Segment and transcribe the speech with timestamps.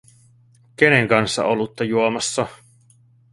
[0.75, 2.47] Kenen kanssa olutta juomassa?